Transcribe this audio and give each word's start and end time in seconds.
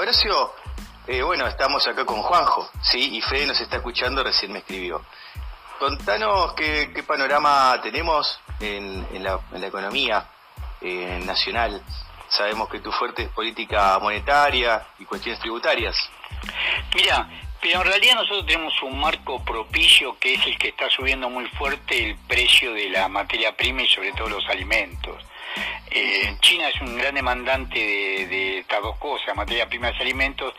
Horacio, 0.00 0.54
eh, 1.06 1.20
bueno, 1.20 1.46
estamos 1.46 1.86
acá 1.86 2.06
con 2.06 2.22
Juanjo, 2.22 2.70
¿sí? 2.80 3.18
Y 3.18 3.20
Fede 3.20 3.48
nos 3.48 3.60
está 3.60 3.76
escuchando, 3.76 4.24
recién 4.24 4.50
me 4.50 4.60
escribió. 4.60 5.04
Contanos 5.78 6.54
qué, 6.54 7.04
panorama 7.06 7.78
tenemos 7.82 8.40
en, 8.60 9.22
la, 9.22 9.38
economía 9.62 10.26
eh, 10.80 11.20
nacional. 11.26 11.82
Sabemos 12.30 12.70
que 12.70 12.80
tu 12.80 12.90
fuerte 12.90 13.24
es 13.24 13.28
política 13.28 13.98
monetaria 13.98 14.86
y 14.98 15.04
cuestiones 15.04 15.38
tributarias. 15.38 15.94
Mira, 16.94 17.28
pero 17.60 17.82
en 17.82 17.86
realidad 17.88 18.14
nosotros 18.14 18.46
tenemos 18.46 18.72
un 18.82 18.98
marco 18.98 19.44
propicio 19.44 20.18
que 20.18 20.32
es 20.32 20.46
el 20.46 20.56
que 20.56 20.68
está 20.68 20.88
subiendo 20.88 21.28
muy 21.28 21.46
fuerte 21.48 22.12
el 22.12 22.16
precio 22.26 22.72
de 22.72 22.88
la 22.88 23.06
materia 23.08 23.54
prima 23.54 23.82
y 23.82 23.88
sobre 23.88 24.12
todo 24.12 24.30
los 24.30 24.48
alimentos. 24.48 25.22
Eh, 25.90 26.36
China 26.40 26.68
es 26.68 26.80
un 26.80 26.96
gran 26.96 27.14
demandante 27.14 27.78
de, 27.78 28.58
estas 28.58 28.80
dos 28.82 28.96
cosas, 28.98 29.34
materia 29.34 29.68
prima 29.68 29.90
y 29.90 30.02
alimentos, 30.02 30.54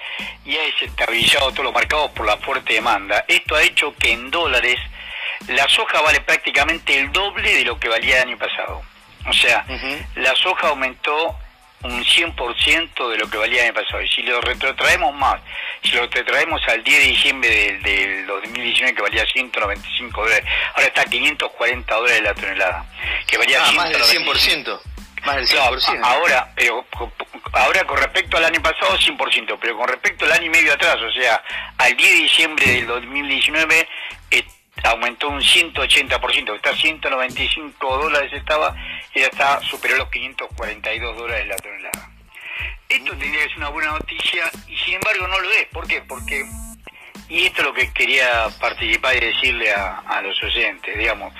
y 0.45 0.57
ha 0.57 0.61
desestabilizado 0.63 1.51
todos 1.51 1.65
los 1.65 1.73
mercados 1.73 2.11
por 2.11 2.25
la 2.25 2.37
fuerte 2.37 2.73
demanda. 2.73 3.23
Esto 3.27 3.55
ha 3.55 3.63
hecho 3.63 3.95
que 3.97 4.11
en 4.11 4.29
dólares 4.29 4.77
la 5.47 5.67
soja 5.69 6.01
vale 6.01 6.21
prácticamente 6.21 6.97
el 6.97 7.11
doble 7.11 7.55
de 7.55 7.65
lo 7.65 7.79
que 7.79 7.87
valía 7.87 8.21
el 8.21 8.29
año 8.29 8.37
pasado. 8.37 8.81
O 9.27 9.33
sea, 9.33 9.65
la 10.15 10.35
soja 10.35 10.69
aumentó 10.69 11.35
un 11.83 12.03
100% 12.03 13.09
de 13.09 13.17
lo 13.17 13.29
que 13.29 13.37
valía 13.37 13.61
el 13.61 13.67
año 13.67 13.81
pasado. 13.81 14.01
Y 14.01 14.07
si 14.09 14.21
lo 14.23 14.41
retrotraemos 14.41 15.13
más, 15.15 15.41
si 15.83 15.91
lo 15.91 16.01
retrotraemos 16.01 16.61
al 16.67 16.83
10 16.83 16.99
de 16.99 17.07
diciembre 17.07 17.79
del, 17.83 18.27
2019 18.27 18.95
que 18.95 19.01
valía 19.01 19.25
195 19.25 20.21
dólares, 20.21 20.45
ahora 20.73 20.87
está 20.87 21.01
a 21.01 21.05
540 21.05 21.95
dólares 21.95 22.21
la 22.21 22.33
tonelada. 22.33 22.85
Que 23.27 23.37
valía 23.37 23.63
ah, 23.63 23.71
más 23.73 23.89
del 23.89 24.01
100%. 24.01 24.81
Más 25.25 25.35
del 25.35 25.47
100%. 25.47 25.99
ahora, 26.03 26.51
pero 26.55 26.85
ahora 27.53 27.83
con 27.85 27.97
respecto 27.97 28.37
al 28.37 28.45
año 28.45 28.61
pasado 28.61 28.97
100%, 28.97 29.57
pero 29.59 29.77
con 29.77 29.87
respecto 29.87 30.25
al 30.25 30.31
año 30.31 30.45
y 30.45 30.49
medio 30.49 30.73
atrás, 30.73 30.97
o 30.97 31.11
sea, 31.11 31.43
al 31.77 31.95
10 31.95 32.09
de 32.09 32.17
diciembre 32.23 32.65
del 32.67 32.87
2019 32.87 33.87
aumentó 34.83 35.29
un 35.29 35.41
180%, 35.41 36.55
está 36.55 36.69
a 36.71 36.75
195 36.75 37.97
dólares 37.97 38.31
estaba 38.33 38.75
y 39.13 39.19
ya 39.19 39.27
está, 39.27 39.61
superó 39.61 39.97
los 39.97 40.09
542 40.09 41.17
dólares 41.17 41.47
la 41.47 41.55
tonelada. 41.57 42.10
Esto 42.91 43.15
tendría 43.15 43.43
que 43.43 43.47
ser 43.47 43.57
una 43.59 43.69
buena 43.69 43.91
noticia 43.91 44.51
y 44.67 44.75
sin 44.75 44.95
embargo 44.95 45.25
no 45.25 45.39
lo 45.39 45.49
es. 45.53 45.65
¿Por 45.67 45.87
qué? 45.87 46.01
Porque, 46.01 46.45
y 47.29 47.45
esto 47.45 47.61
es 47.61 47.67
lo 47.67 47.73
que 47.73 47.93
quería 47.93 48.49
participar 48.59 49.15
y 49.15 49.21
decirle 49.21 49.71
a, 49.71 50.21
los 50.21 50.43
oyentes, 50.43 50.97
digamos, 50.97 51.33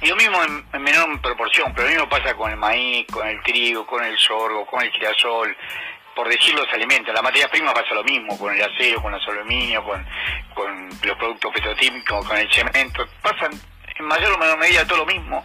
y 0.00 0.06
lo 0.06 0.14
mismo 0.14 0.38
en, 0.44 0.80
menor 0.80 1.20
proporción, 1.20 1.72
pero 1.74 1.88
lo 1.88 1.94
mismo 1.94 2.08
pasa 2.08 2.34
con 2.34 2.52
el 2.52 2.56
maíz, 2.56 3.04
con 3.10 3.26
el 3.26 3.42
trigo, 3.42 3.84
con 3.84 4.04
el 4.04 4.16
sorgo, 4.16 4.64
con 4.64 4.80
el 4.80 4.92
girasol, 4.92 5.56
por 6.14 6.28
decir 6.28 6.54
los 6.54 6.72
alimentos. 6.72 7.12
La 7.12 7.20
materia 7.20 7.50
prima 7.50 7.74
pasa 7.74 7.94
lo 7.94 8.04
mismo, 8.04 8.38
con 8.38 8.54
el 8.54 8.62
acero, 8.62 9.02
con 9.02 9.12
el 9.12 9.20
aluminio, 9.20 9.82
con, 9.82 10.06
con 10.54 10.88
los 11.02 11.18
productos 11.18 11.52
petroquímicos, 11.52 12.24
con 12.28 12.38
el 12.38 12.48
cemento. 12.52 13.04
Pasan 13.20 13.50
en 13.96 14.04
mayor 14.04 14.34
o 14.34 14.38
menor 14.38 14.56
medida 14.56 14.86
todo 14.86 14.98
lo 14.98 15.06
mismo. 15.06 15.42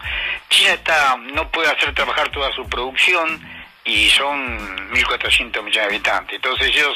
China 0.49 0.73
está 0.73 1.17
no 1.17 1.49
puede 1.49 1.71
hacer 1.71 1.95
trabajar 1.95 2.29
toda 2.29 2.51
su 2.53 2.63
producción 2.69 3.56
y 3.87 4.09
son 4.09 4.91
1.400 4.91 5.63
millones 5.63 5.73
de 5.73 5.81
habitantes. 5.81 6.35
Entonces 6.35 6.67
ellos 6.67 6.95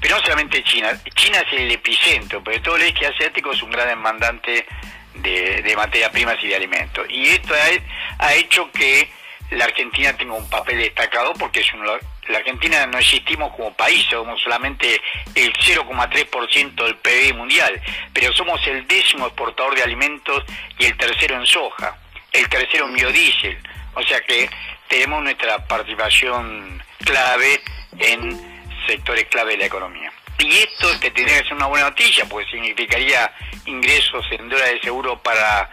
Pero 0.00 0.16
no 0.16 0.22
solamente 0.22 0.62
China, 0.62 0.90
China 1.14 1.38
es 1.40 1.58
el 1.58 1.70
epicentro, 1.72 2.42
pero 2.44 2.60
todo 2.62 2.76
el 2.76 2.82
eje 2.82 3.06
asiático 3.06 3.50
es 3.52 3.62
un 3.62 3.70
gran 3.70 3.88
demandante 3.88 4.66
de, 5.14 5.62
de 5.62 5.76
materias 5.76 6.10
primas 6.10 6.36
y 6.42 6.48
de 6.48 6.56
alimentos. 6.56 7.06
Y 7.08 7.28
esto 7.28 7.54
ha, 7.54 8.26
ha 8.26 8.34
hecho 8.34 8.70
que 8.72 9.08
la 9.50 9.64
Argentina 9.64 10.12
tenga 10.12 10.34
un 10.34 10.48
papel 10.50 10.78
destacado 10.78 11.32
porque 11.32 11.60
es 11.60 11.72
un 11.72 11.84
la 11.86 12.38
Argentina 12.38 12.86
no 12.86 12.98
existimos 12.98 13.54
como 13.56 13.72
país, 13.72 14.04
somos 14.10 14.38
solamente 14.42 15.00
el 15.34 15.50
0,3% 15.54 16.84
del 16.84 16.96
PIB 16.96 17.34
mundial, 17.34 17.80
pero 18.12 18.30
somos 18.34 18.60
el 18.66 18.86
décimo 18.86 19.26
exportador 19.26 19.74
de 19.74 19.82
alimentos 19.82 20.44
y 20.78 20.84
el 20.84 20.96
tercero 20.98 21.36
en 21.36 21.46
soja, 21.46 21.96
el 22.32 22.46
tercero 22.50 22.86
en 22.86 22.92
biodiesel, 22.92 23.56
o 23.94 24.02
sea 24.02 24.20
que 24.20 24.50
tenemos 24.88 25.22
nuestra 25.22 25.66
participación 25.66 26.82
clave 27.04 27.60
en 27.98 28.64
sectores 28.86 29.26
clave 29.26 29.52
de 29.52 29.58
la 29.58 29.66
economía. 29.66 30.12
Y 30.38 30.56
esto 30.58 30.88
que 31.00 31.10
tendría 31.10 31.42
que 31.42 31.48
ser 31.48 31.54
una 31.54 31.66
buena 31.66 31.90
noticia, 31.90 32.24
porque 32.26 32.48
significaría 32.50 33.32
ingresos 33.66 34.24
en 34.30 34.48
dólares 34.48 34.74
de 34.74 34.80
seguro 34.82 35.20
para 35.20 35.70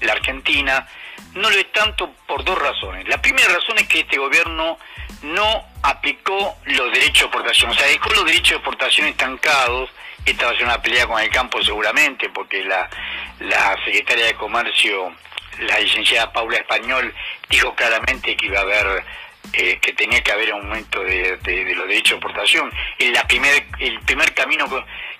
la 0.00 0.12
Argentina, 0.12 0.86
no 1.34 1.48
lo 1.48 1.56
es 1.56 1.72
tanto 1.72 2.12
por 2.26 2.44
dos 2.44 2.58
razones. 2.58 3.08
La 3.08 3.20
primera 3.20 3.48
razón 3.48 3.78
es 3.78 3.88
que 3.88 4.00
este 4.00 4.18
gobierno 4.18 4.78
no 5.22 5.64
aplicó 5.82 6.56
los 6.64 6.92
derechos 6.92 7.20
de 7.20 7.26
exportación, 7.26 7.70
o 7.70 7.74
sea, 7.74 7.86
dejó 7.86 8.10
los 8.10 8.24
derechos 8.24 8.50
de 8.50 8.56
exportación 8.56 9.06
estancados. 9.08 9.90
Esta 10.24 10.46
va 10.46 10.52
a 10.52 10.54
ser 10.54 10.64
una 10.64 10.82
pelea 10.82 11.06
con 11.06 11.20
el 11.20 11.30
campo 11.30 11.62
seguramente, 11.62 12.28
porque 12.28 12.62
la, 12.64 12.88
la 13.40 13.76
secretaria 13.84 14.26
de 14.26 14.34
Comercio, 14.34 15.12
la 15.60 15.78
licenciada 15.78 16.32
Paula 16.32 16.58
Español, 16.58 17.14
dijo 17.48 17.74
claramente 17.74 18.36
que 18.36 18.46
iba 18.46 18.58
a 18.58 18.62
haber 18.62 19.04
eh, 19.54 19.78
que 19.80 19.92
tenía 19.92 20.22
que 20.22 20.32
haber 20.32 20.50
aumento 20.52 21.02
de, 21.02 21.36
de, 21.38 21.74
los 21.74 21.86
derechos 21.86 22.10
de 22.10 22.16
exportación. 22.16 22.72
El, 22.98 23.12
la 23.12 23.26
primer, 23.26 23.66
el 23.80 24.00
primer 24.00 24.32
camino 24.32 24.66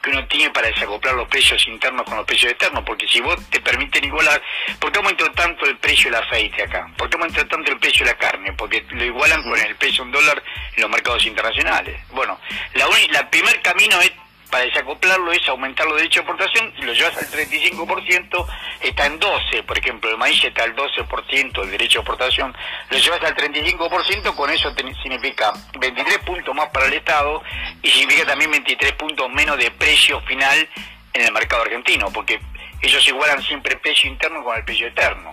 que 0.01 0.11
uno 0.11 0.27
tiene 0.27 0.49
para 0.51 0.69
desacoplar 0.69 1.15
los 1.15 1.29
precios 1.29 1.67
internos 1.69 2.05
con 2.07 2.17
los 2.17 2.25
precios 2.25 2.53
externos, 2.53 2.83
porque 2.85 3.07
si 3.09 3.21
vos 3.21 3.37
te 3.51 3.61
permiten 3.61 4.05
igualar, 4.05 4.41
¿por 4.79 4.91
qué 4.91 4.99
aumentó 4.99 5.31
tanto 5.33 5.67
el 5.67 5.77
precio 5.77 6.11
del 6.11 6.23
aceite 6.23 6.63
acá? 6.63 6.89
¿Por 6.97 7.11
qué 7.11 7.17
aumentó 7.17 7.47
tanto 7.47 7.73
el 7.73 7.79
precio 7.79 8.07
de 8.07 8.13
la 8.13 8.19
carne? 8.19 8.53
Porque 8.55 8.85
lo 8.91 9.05
igualan 9.05 9.43
con 9.43 9.59
el 9.59 9.77
precio 9.77 10.03
en 10.03 10.13
dólar 10.13 10.43
en 10.77 10.83
los 10.83 10.91
mercados 10.91 11.27
internacionales. 11.27 12.01
Bueno, 12.11 12.41
la, 12.75 12.87
la 13.11 13.29
primer 13.29 13.61
camino 13.61 14.01
es 14.01 14.13
para 14.53 14.67
desacoplarlo 14.67 15.33
es 15.33 15.49
aumentar 15.49 15.87
los 15.87 15.97
derechos 15.97 16.27
de 16.27 16.31
exportación, 16.31 16.75
lo 16.83 16.93
llevas 16.93 17.17
al 17.17 17.27
35%, 17.27 18.47
está 18.83 19.07
en 19.07 19.19
12, 19.19 19.63
por 19.63 19.79
ejemplo, 19.79 20.11
el 20.11 20.19
maíz 20.19 20.45
está 20.45 20.65
al 20.65 20.77
12% 20.77 21.63
el 21.63 21.71
derecho 21.71 22.01
de 22.01 22.03
exportación, 22.03 22.55
lo 22.91 22.99
llevas 22.99 23.23
al 23.23 23.35
35%, 23.35 24.35
con 24.37 24.51
eso 24.51 24.71
significa 25.03 25.55
23 25.81 26.19
puntos 26.19 26.55
más 26.55 26.69
para 26.69 26.85
el 26.85 26.93
Estado 26.93 27.43
y 27.81 27.89
significa 27.89 28.27
también 28.27 28.51
23 28.51 28.93
puntos 28.93 29.31
menos 29.31 29.57
de 29.57 29.71
precio 29.71 30.21
final 30.21 30.69
en 31.15 31.23
el 31.23 31.33
mercado 31.33 31.63
argentino, 31.63 32.13
porque 32.13 32.39
ellos 32.83 33.09
igualan 33.09 33.43
siempre 33.43 33.79
precio 33.79 34.11
interno 34.11 34.45
con 34.45 34.55
el 34.55 34.65
precio 34.67 34.87
externo. 34.87 35.33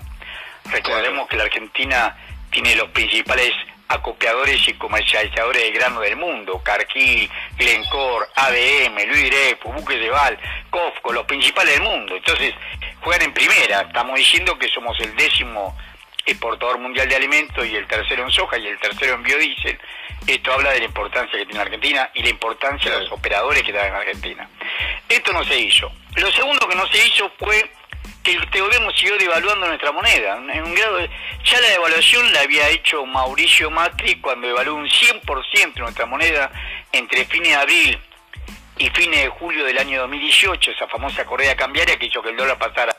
Recordemos 0.71 1.27
que 1.27 1.35
la 1.35 1.43
Argentina 1.43 2.15
tiene 2.51 2.73
los 2.73 2.87
principales 2.91 3.51
acopiadores 3.89 4.67
y 4.67 4.73
comercializadores 4.73 5.63
de 5.63 5.71
grano 5.71 5.99
del 5.99 6.15
mundo, 6.15 6.61
Carquí, 6.63 7.29
Glencore, 7.57 8.27
ADM, 8.35 8.95
Luis 9.07 9.29
Dreyfus, 9.31 9.73
Buques 9.73 9.99
de 9.99 10.09
Val, 10.09 10.37
Cofco, 10.69 11.11
los 11.11 11.25
principales 11.25 11.73
del 11.73 11.83
mundo. 11.83 12.15
Entonces, 12.15 12.53
juegan 13.01 13.23
en 13.23 13.33
primera. 13.33 13.81
Estamos 13.81 14.15
diciendo 14.15 14.57
que 14.57 14.67
somos 14.69 14.97
el 14.99 15.15
décimo 15.15 15.75
exportador 16.23 16.77
mundial 16.77 17.09
de 17.09 17.15
alimentos 17.15 17.65
y 17.65 17.75
el 17.75 17.87
tercero 17.87 18.23
en 18.23 18.31
soja 18.31 18.59
y 18.59 18.67
el 18.67 18.77
tercero 18.79 19.15
en 19.15 19.23
biodiesel. 19.23 19.79
Esto 20.27 20.53
habla 20.53 20.71
de 20.71 20.79
la 20.79 20.85
importancia 20.85 21.39
que 21.39 21.45
tiene 21.45 21.61
Argentina 21.61 22.11
y 22.13 22.21
la 22.21 22.29
importancia 22.29 22.91
de 22.91 22.99
los 22.99 23.11
operadores 23.11 23.63
que 23.63 23.71
tienen 23.71 23.89
en 23.89 23.95
Argentina. 23.95 24.49
Esto 25.07 25.33
no 25.33 25.43
se 25.43 25.59
hizo. 25.59 25.91
Lo 26.15 26.31
segundo 26.31 26.67
que 26.67 26.75
no 26.75 26.85
se 26.87 27.07
hizo 27.07 27.31
fue 27.39 27.71
que 28.23 28.33
este 28.33 28.61
gobierno 28.61 28.91
siguió 28.91 29.17
devaluando 29.17 29.67
nuestra 29.67 29.91
moneda. 29.91 30.37
En 30.53 30.63
un 30.63 30.75
grado 30.75 30.99
ya 31.43 31.61
la 31.61 31.69
devaluación 31.69 32.31
la 32.33 32.41
había 32.41 32.69
hecho 32.69 33.05
Mauricio 33.05 33.71
Macri 33.71 34.15
cuando 34.15 34.47
devaluó 34.47 34.75
un 34.75 34.87
100% 34.87 35.75
nuestra 35.77 36.05
moneda 36.05 36.51
entre 36.91 37.25
fines 37.25 37.49
de 37.49 37.55
abril 37.55 37.99
y 38.77 38.89
fines 38.91 39.23
de 39.23 39.29
julio 39.29 39.65
del 39.65 39.77
año 39.77 40.01
2018, 40.01 40.71
esa 40.71 40.87
famosa 40.87 41.25
correa 41.25 41.55
cambiaria 41.55 41.97
que 41.97 42.05
hizo 42.05 42.21
que 42.21 42.29
el 42.29 42.37
dólar 42.37 42.57
pasara 42.57 42.95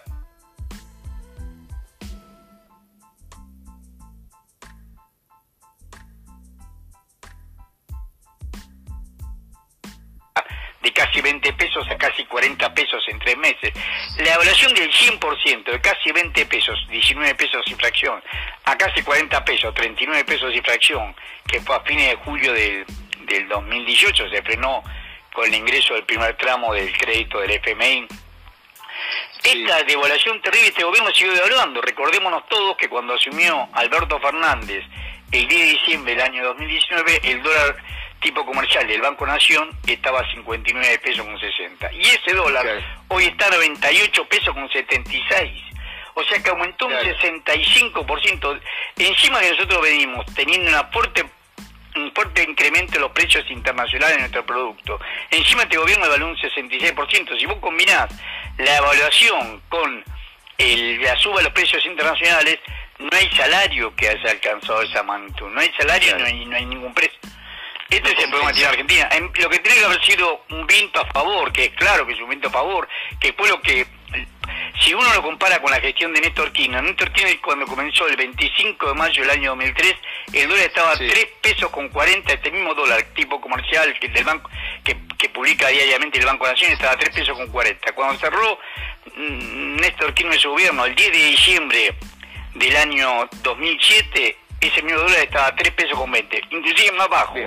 casi 11.00 11.22
20 11.22 11.52
pesos 11.54 11.88
a 11.88 11.96
casi 11.96 12.24
40 12.26 12.74
pesos 12.74 13.02
en 13.08 13.18
tres 13.20 13.36
meses. 13.38 13.72
La 14.18 14.34
evaluación 14.34 14.74
del 14.74 14.92
100%, 14.92 15.64
de 15.64 15.80
casi 15.80 16.12
20 16.12 16.44
pesos, 16.44 16.78
19 16.90 17.34
pesos 17.36 17.64
sin 17.66 17.78
fracción, 17.78 18.22
a 18.64 18.76
casi 18.76 19.02
40 19.02 19.42
pesos, 19.42 19.72
39 19.74 20.24
pesos 20.24 20.52
sin 20.52 20.62
fracción, 20.62 21.16
que 21.46 21.58
fue 21.60 21.74
a 21.74 21.80
fines 21.80 22.10
de 22.10 22.16
julio 22.16 22.52
del, 22.52 22.84
del 23.24 23.48
2018, 23.48 24.28
se 24.28 24.42
frenó 24.42 24.82
con 25.32 25.46
el 25.46 25.54
ingreso 25.54 25.94
del 25.94 26.04
primer 26.04 26.36
tramo 26.36 26.74
del 26.74 26.92
crédito 26.98 27.40
del 27.40 27.52
FMI. 27.52 28.06
Esta 29.42 29.82
devaluación 29.84 30.42
terrible, 30.42 30.68
este 30.68 30.84
gobierno 30.84 31.10
siguió 31.12 31.32
devaluando. 31.32 31.80
Recordémonos 31.80 32.46
todos 32.46 32.76
que 32.76 32.90
cuando 32.90 33.14
asumió 33.14 33.70
Alberto 33.72 34.20
Fernández 34.20 34.84
el 35.32 35.48
10 35.48 35.48
de 35.48 35.66
diciembre 35.78 36.14
del 36.14 36.24
año 36.24 36.44
2019, 36.44 37.20
el 37.24 37.42
dólar 37.42 37.76
tipo 38.20 38.44
comercial 38.44 38.86
del 38.86 39.00
Banco 39.00 39.26
Nación 39.26 39.70
estaba 39.86 40.20
a 40.20 40.30
59 40.30 40.98
pesos 40.98 41.24
con 41.24 41.38
60. 41.38 41.92
Y 41.94 42.02
ese 42.02 42.34
dólar 42.34 42.66
hoy 43.08 43.24
está 43.24 43.46
a 43.46 43.50
98 43.50 44.28
pesos 44.28 44.54
con 44.54 44.68
76. 44.70 45.62
O 46.14 46.22
sea 46.24 46.42
que 46.42 46.50
aumentó 46.50 46.86
un 46.86 46.92
65%. 46.92 48.60
Encima 48.98 49.40
que 49.40 49.50
nosotros 49.50 49.82
venimos 49.82 50.26
teniendo 50.34 50.68
una 50.68 50.84
fuerte 50.84 51.24
un 51.96 52.12
fuerte 52.14 52.44
incremento 52.48 52.92
de 52.92 53.00
los 53.00 53.10
precios 53.10 53.44
internacionales 53.50 54.14
de 54.14 54.20
nuestro 54.20 54.46
producto. 54.46 55.00
Encima 55.30 55.62
este 55.62 55.76
gobierno 55.76 56.06
evaluó 56.06 56.28
un 56.28 56.36
66%. 56.36 57.38
Si 57.38 57.46
vos 57.46 57.56
combinás 57.56 58.08
la 58.58 58.76
evaluación 58.76 59.60
con 59.68 60.04
el, 60.58 61.02
la 61.02 61.16
suba 61.16 61.38
de 61.38 61.44
los 61.44 61.52
precios 61.52 61.84
internacionales, 61.86 62.60
no 62.98 63.10
hay 63.12 63.28
salario 63.30 63.94
que 63.96 64.08
haya 64.08 64.30
alcanzado 64.30 64.82
esa 64.82 65.02
magnitud. 65.02 65.48
No 65.48 65.60
hay 65.60 65.72
salario, 65.76 66.16
no 66.18 66.26
hay, 66.26 66.44
no 66.44 66.56
hay 66.56 66.66
ningún 66.66 66.94
precio. 66.94 67.18
Este 67.90 68.12
es 68.12 68.18
el 68.20 68.30
problema 68.30 68.52
que 68.52 68.54
tiene 68.54 68.68
Argentina. 68.68 69.08
Lo 69.34 69.50
que 69.50 69.58
tiene 69.58 69.78
que 69.78 69.84
haber 69.84 70.04
sido 70.04 70.44
un 70.50 70.66
viento 70.66 71.00
a 71.00 71.06
favor, 71.06 71.52
que 71.52 71.64
es 71.64 71.74
claro 71.74 72.06
que 72.06 72.12
es 72.12 72.20
un 72.20 72.28
viento 72.28 72.48
a 72.48 72.52
favor, 72.52 72.88
que 73.18 73.32
fue 73.32 73.48
lo 73.48 73.60
que 73.60 73.86
si 74.82 74.94
uno 74.94 75.12
lo 75.12 75.22
compara 75.22 75.60
con 75.60 75.70
la 75.70 75.80
gestión 75.80 76.12
de 76.14 76.20
Néstor 76.20 76.52
Kirchner, 76.52 76.82
Néstor 76.82 77.12
Kirchner 77.12 77.40
cuando 77.40 77.66
comenzó 77.66 78.06
el 78.08 78.16
25 78.16 78.88
de 78.88 78.94
mayo 78.94 79.22
del 79.22 79.30
año 79.30 79.50
2003, 79.50 79.94
el 80.32 80.48
dólar 80.48 80.64
estaba 80.66 80.92
a 80.92 80.96
3 80.96 81.26
pesos 81.42 81.70
con 81.70 81.88
40, 81.88 82.32
este 82.32 82.50
mismo 82.50 82.74
dólar 82.74 83.02
tipo 83.14 83.40
comercial 83.40 83.94
que 83.98 84.08
del 84.08 84.24
banco 84.24 84.48
que, 84.84 84.96
publica 85.28 85.68
diariamente 85.68 86.18
el 86.18 86.26
Banco 86.26 86.44
de 86.44 86.52
Nación 86.52 86.72
estaba 86.72 86.92
a 86.92 86.96
3 86.96 87.14
pesos 87.14 87.36
con 87.36 87.46
40. 87.48 87.92
Cuando 87.92 88.18
cerró 88.18 88.58
mm, 89.16 89.76
Néstor 89.76 90.12
Kirchner 90.14 90.40
su 90.40 90.50
gobierno 90.50 90.84
el 90.86 90.94
10 90.94 91.12
de 91.12 91.18
diciembre 91.18 91.94
del 92.54 92.76
año 92.76 93.28
2007, 93.42 94.36
ese 94.60 94.82
mismo 94.82 95.00
dólar 95.00 95.20
estaba 95.20 95.46
a 95.48 95.54
3 95.54 95.72
pesos 95.72 95.98
con 95.98 96.10
20, 96.10 96.42
inclusive 96.50 96.92
más 96.92 97.08
bajo 97.08 97.38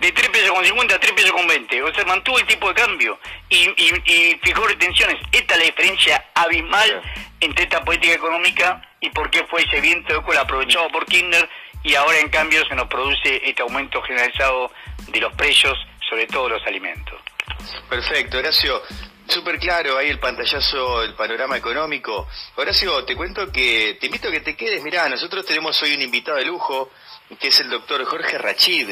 de 0.00 0.12
3 0.12 0.28
pesos 0.30 0.50
con 0.50 0.64
50 0.64 0.94
a 0.94 0.98
3 0.98 1.12
pesos 1.12 1.32
con 1.32 1.46
20. 1.46 1.82
O 1.82 1.94
sea, 1.94 2.04
mantuvo 2.04 2.38
el 2.38 2.46
tipo 2.46 2.68
de 2.68 2.74
cambio 2.74 3.18
y, 3.48 3.68
y, 3.76 4.40
fijó 4.42 4.66
retenciones. 4.66 5.16
Esta 5.30 5.54
es 5.54 5.60
la 5.60 5.66
diferencia 5.66 6.24
abismal 6.34 7.02
entre 7.40 7.64
esta 7.64 7.84
política 7.84 8.14
económica 8.14 8.82
y 9.00 9.10
por 9.10 9.30
qué 9.30 9.44
fue 9.44 9.62
ese 9.62 9.80
viento 9.80 10.14
de 10.14 10.22
cola 10.22 10.40
aprovechado 10.40 10.88
por 10.88 11.06
Kirchner 11.06 11.48
y 11.82 11.94
ahora 11.94 12.18
en 12.18 12.28
cambio 12.28 12.64
se 12.66 12.74
nos 12.74 12.88
produce 12.88 13.40
este 13.44 13.62
aumento 13.62 14.02
generalizado 14.02 14.70
de 15.08 15.20
los 15.20 15.32
precios, 15.34 15.78
sobre 16.08 16.26
todo 16.26 16.48
los 16.48 16.66
alimentos. 16.66 17.20
Perfecto, 17.88 18.38
Horacio. 18.38 18.82
Súper 19.26 19.58
claro 19.58 19.96
ahí 19.96 20.08
el 20.08 20.18
pantallazo, 20.18 21.02
el 21.04 21.14
panorama 21.14 21.56
económico. 21.56 22.26
Horacio, 22.56 23.04
te 23.04 23.14
cuento 23.14 23.52
que 23.52 23.96
te 24.00 24.06
invito 24.06 24.28
a 24.28 24.32
que 24.32 24.40
te 24.40 24.56
quedes. 24.56 24.82
Mirá, 24.82 25.08
nosotros 25.08 25.46
tenemos 25.46 25.80
hoy 25.82 25.94
un 25.94 26.02
invitado 26.02 26.38
de 26.38 26.46
lujo, 26.46 26.90
que 27.38 27.48
es 27.48 27.60
el 27.60 27.70
doctor 27.70 28.04
Jorge 28.04 28.38
Rachid. 28.38 28.90